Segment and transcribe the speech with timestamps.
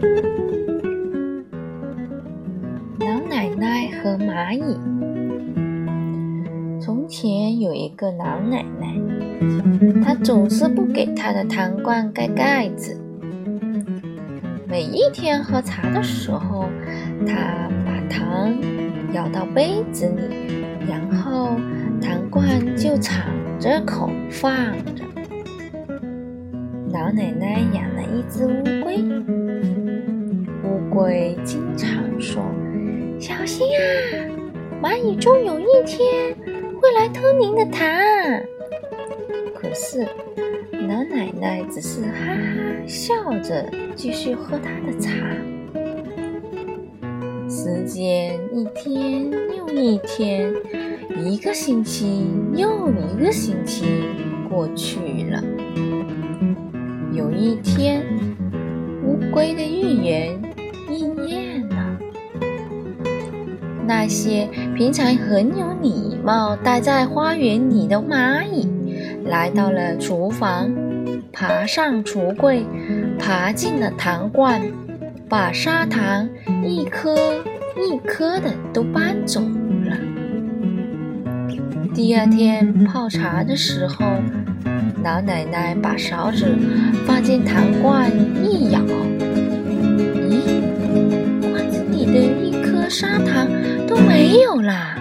[3.00, 4.62] 老奶奶和蚂蚁。
[6.80, 8.98] 从前有一个老奶奶，
[10.02, 12.98] 她总是不给她的糖罐盖盖子。
[14.66, 16.64] 每一天喝茶的时候，
[17.26, 18.54] 她把糖
[19.12, 21.50] 舀到杯子里，然后
[22.00, 23.26] 糖罐就敞
[23.58, 24.54] 着口放
[24.94, 25.04] 着。
[26.92, 28.96] 老奶奶养了一只乌龟，
[30.90, 31.88] 龟经常
[32.20, 32.42] 说
[33.18, 33.80] ：“小心啊，
[34.82, 36.36] 蚂蚁终有一天
[36.80, 37.86] 会来偷您的糖。”
[39.54, 40.06] 可是
[40.72, 45.12] 老奶奶只是哈哈笑着，继续喝她的茶。
[47.48, 50.52] 时间一天又一天，
[51.24, 53.84] 一个星期又一个星期
[54.48, 54.98] 过去
[55.30, 55.42] 了。
[57.12, 58.02] 有一天，
[59.04, 60.40] 乌龟的预言
[63.90, 68.68] 那些平常很有礼貌、待在花园里的蚂蚁，
[69.26, 70.72] 来到了厨房，
[71.32, 72.64] 爬上橱柜，
[73.18, 74.62] 爬进了糖罐，
[75.28, 76.28] 把砂糖
[76.64, 77.16] 一颗
[77.74, 79.96] 一颗的都搬走了。
[81.92, 84.06] 第二天泡茶的时候。
[85.02, 86.44] 老奶奶把勺子
[87.06, 88.12] 放进糖罐，
[88.44, 88.78] 一咬，
[90.28, 90.60] 咦，
[91.40, 93.29] 罐子里的一颗砂糖
[93.90, 94.94] 都没有啦。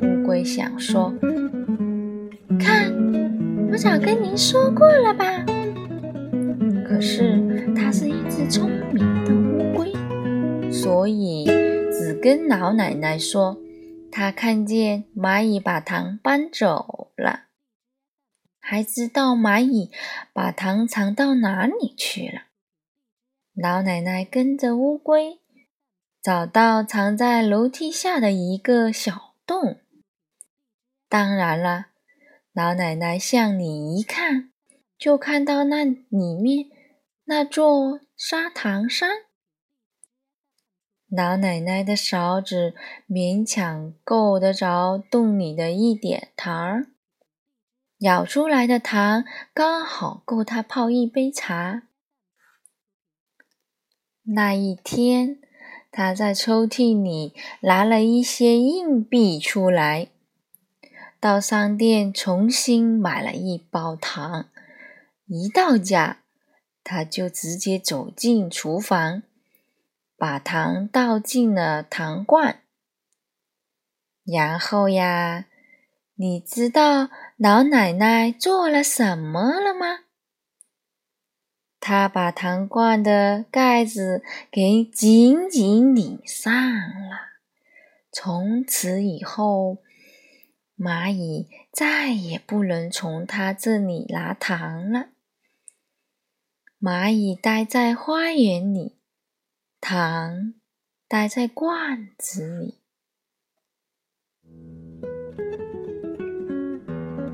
[0.00, 1.12] 乌龟想说
[2.58, 2.90] ：“看，
[3.70, 5.44] 我早跟您说过了吧。”
[6.88, 9.92] 可是它是一只聪明的乌龟，
[10.72, 11.44] 所以
[11.92, 13.58] 只跟老奶奶说，
[14.10, 17.40] 它看见蚂蚁把糖搬走了。
[18.58, 19.90] 还知道蚂蚁
[20.32, 22.44] 把糖藏到哪里去了。
[23.54, 25.39] 老奶奶跟着乌龟，
[26.22, 29.80] 找到藏在楼梯下的一个小洞。
[31.08, 31.86] 当然了，
[32.52, 34.52] 老奶奶向里一看，
[34.98, 36.66] 就看到那里面
[37.24, 39.10] 那座砂糖山。
[41.08, 42.74] 老奶奶的勺子
[43.08, 46.86] 勉强够得着洞里的一点糖儿。
[47.98, 51.82] 舀出来的糖刚好够她泡一杯茶。
[54.22, 55.40] 那一天，
[55.90, 60.08] 他在抽屉里拿了一些硬币出来，
[61.18, 64.48] 到商店重新买了一包糖。
[65.26, 66.22] 一到家，
[66.82, 69.22] 他就直接走进厨房，
[70.16, 72.60] 把糖倒进了糖罐，
[74.24, 75.46] 然后呀。
[76.16, 77.08] 你知道
[77.38, 80.00] 老奶奶做了什么了吗？
[81.80, 87.30] 他把糖罐的盖子给紧紧拧上了。
[88.12, 89.78] 从此以后，
[90.76, 95.08] 蚂蚁再也不能从他这里拿糖了。
[96.80, 98.96] 蚂蚁待在花园里，
[99.80, 100.54] 糖
[101.06, 102.78] 待在罐子里。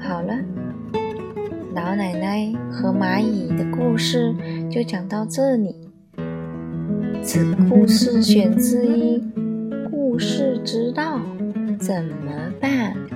[0.00, 0.34] 好了，
[1.78, 4.34] 老奶奶和蚂蚁的故事
[4.68, 5.76] 就讲到这里。
[7.22, 9.22] 此故事选自一
[9.88, 11.20] 故事之道
[11.78, 13.07] 怎么办？